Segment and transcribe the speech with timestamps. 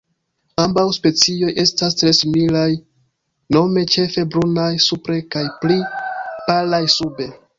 [0.61, 2.63] Ambaŭ specioj estas tre similaj,
[3.57, 5.77] nome ĉefe brunaj supre kaj pli
[6.49, 7.29] palaj sube.